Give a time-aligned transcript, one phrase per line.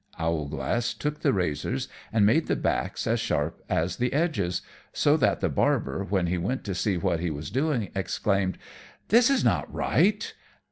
[0.17, 5.41] Owlglass took the razors and made the backs as sharp as the edges, so that
[5.41, 8.57] the Barber, when he went to see what he was doing, exclaimed,
[9.09, 10.33] "This is not right!"